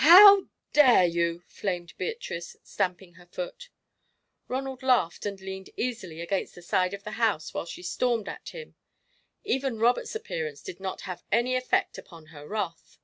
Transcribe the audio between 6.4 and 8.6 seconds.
the side of the house while she stormed at